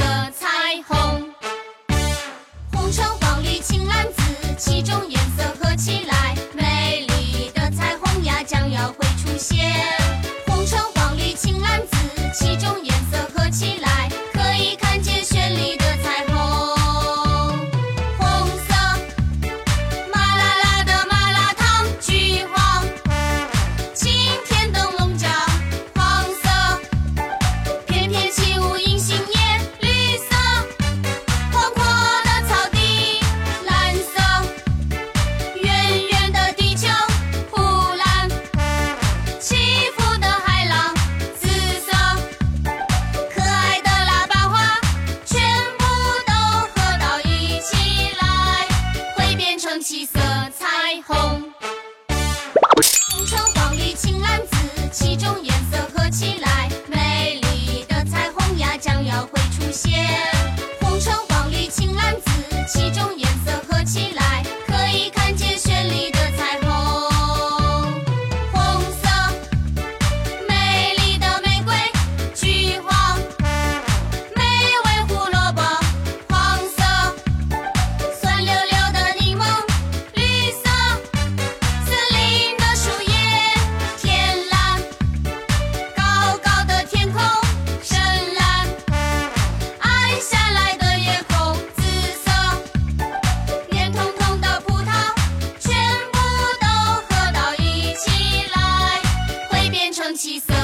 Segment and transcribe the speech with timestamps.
[0.00, 0.46] 的彩
[0.88, 1.32] 虹。
[2.72, 6.19] 红橙黄绿青蓝紫七种颜色合起来
[59.72, 60.09] 些。
[100.20, 100.59] she said.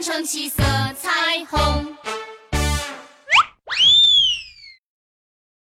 [0.00, 0.62] 天撑起色
[0.98, 2.19] 彩虹。